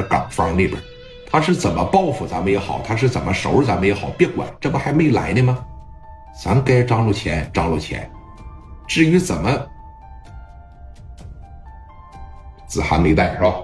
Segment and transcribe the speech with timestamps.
[0.00, 0.80] 这岗方那边，
[1.28, 5.58] 他是怎么报复咱们也好，他是怎么收拾咱们也好，别管，这不还没来呢吗？
[6.40, 8.08] 咱该张罗钱，张罗钱。
[8.86, 9.50] 至于怎么，
[12.68, 13.54] 子涵没带是吧？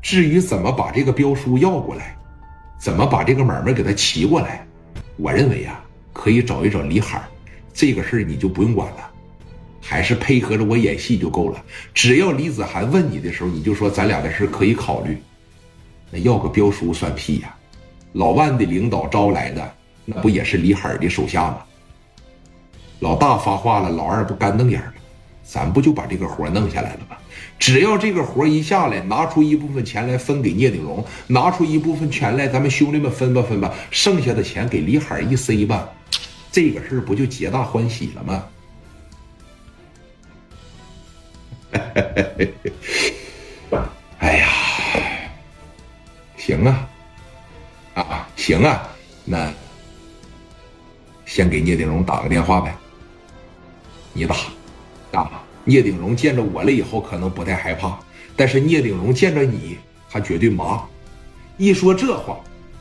[0.00, 2.16] 至于怎么把这个标书要过来，
[2.78, 4.66] 怎么把这个买卖给他骑过来，
[5.18, 7.22] 我认为啊，可以找一找李海
[7.74, 9.11] 这个事儿你就不用管了。
[9.82, 11.62] 还是配合着我演戏就够了。
[11.92, 15.20] 只要李子涵问你的时候，你就说咱俩的事可以考虑。
[16.10, 17.54] 那要个标书算屁呀！
[18.12, 21.58] 老万的领导招来的，那不也是李海的手下吗？
[23.00, 24.92] 老大发话了，老二不干瞪眼吗？
[25.42, 27.16] 咱不就把这个活弄下来了吗？
[27.58, 35.88] 只要这个活一下来，拿出一部分钱来分给聂鼎荣，拿出一部分钱来，咱们兄弟们分吧分吧，剩下的钱给李海一塞吧，
[36.50, 38.44] 这个事儿不就皆大欢喜了吗？
[44.18, 44.48] 哎呀，
[46.36, 46.88] 行啊，
[47.94, 48.88] 啊行啊，
[49.24, 49.52] 那
[51.24, 52.74] 先给聂鼎荣打个电话呗。
[54.12, 54.36] 你打，
[55.12, 57.98] 啊，聂鼎荣见着我了以后可能不太害怕，
[58.36, 59.78] 但是聂鼎荣见着你，
[60.10, 60.84] 他绝对麻。
[61.56, 62.38] 一说这话，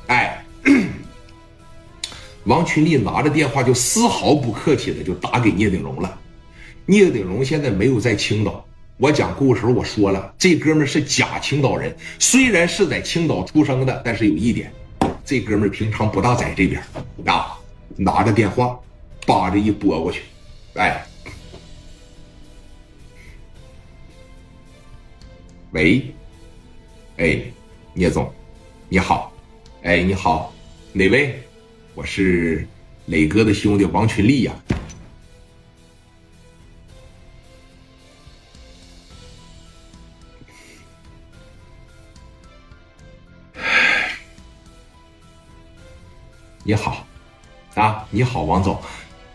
[0.07, 0.43] 哎，
[2.45, 6.19] 王群力拿着电话就丝毫不客气的就打给聂鼎荣了。
[6.85, 8.65] 聂鼎荣现在没有在青岛。
[9.01, 14.71] 我讲故事时候我说了，这哥们是假青岛人，虽然是在青岛出生的，但是有一点，
[15.25, 16.79] 这哥们平常不大在这边
[17.25, 17.57] 啊。
[17.97, 18.79] 拿着电话，
[19.25, 20.21] 叭着一拨过去，
[20.75, 21.03] 哎，
[25.71, 26.13] 喂，
[27.17, 27.41] 哎，
[27.95, 28.31] 聂总，
[28.87, 29.33] 你好，
[29.81, 30.53] 哎，你好，
[30.93, 31.41] 哪位？
[31.95, 32.67] 我是
[33.07, 34.53] 磊哥的兄弟王群力呀。
[46.63, 47.03] 你好，
[47.73, 48.79] 啊，你好，王总，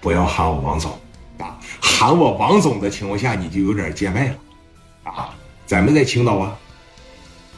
[0.00, 0.92] 不要喊我王总，
[1.38, 5.34] 啊，喊我王总的情况下你就有点见外了，啊，
[5.66, 6.56] 在没在青岛啊？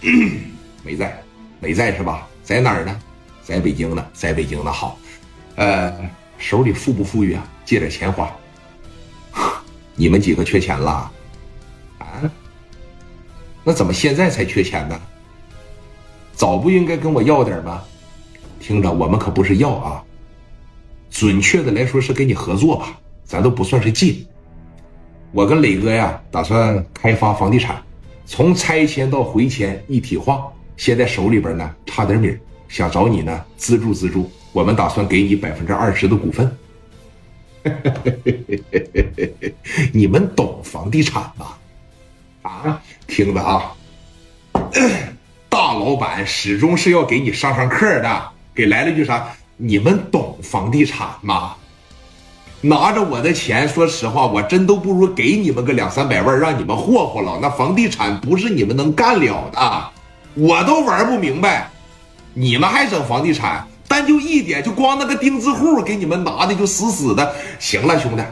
[0.82, 1.22] 没在，
[1.60, 2.26] 没在是吧？
[2.42, 2.98] 在哪儿呢？
[3.42, 4.72] 在北京呢，在北京呢。
[4.72, 4.98] 好，
[5.56, 5.92] 呃，
[6.38, 7.46] 手里富不富裕啊？
[7.66, 8.30] 借点钱花。
[9.94, 11.10] 你们几个缺钱了？
[11.98, 12.06] 啊？
[13.64, 14.98] 那怎么现在才缺钱呢？
[16.32, 17.82] 早不应该跟我要点吗？
[18.60, 20.02] 听着，我们可不是要啊，
[21.10, 24.14] 准确的来说是跟你合作吧，咱都不算是借。
[25.32, 27.82] 我跟磊哥呀，打算开发房地产，
[28.26, 30.46] 从拆迁到回迁一体化。
[30.76, 32.36] 现在手里边呢差点米，
[32.68, 34.30] 想找你呢资助资助。
[34.52, 36.56] 我们打算给你百分之二十的股份。
[39.92, 41.46] 你们懂房地产吗？
[42.42, 43.74] 啊，听着啊，
[45.50, 48.30] 大老板始终是要给你上上课的。
[48.58, 49.24] 给来了句啥？
[49.56, 51.54] 你们懂房地产吗？
[52.60, 57.38] 拿着我的钱，说实话，我真都不如给你们个两三百万，让你们霍霍了。
[57.40, 59.90] 那房地产不是你们能干了的，
[60.34, 61.70] 我都玩不明白，
[62.34, 63.64] 你们还整房地产？
[63.86, 67.32] 但就一点，就光那个钉子户给你们拿的就死死的。
[67.60, 68.24] 行了，兄弟，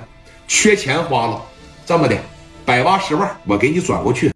[0.48, 1.40] 缺钱花了，
[1.86, 2.18] 这么的，
[2.64, 4.24] 百八十万我给你转过去。